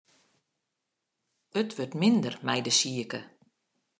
It 1.61 1.71
wurdt 1.75 1.97
minder 2.01 2.35
mei 2.45 2.61
de 2.65 2.73
sike. 2.79 3.21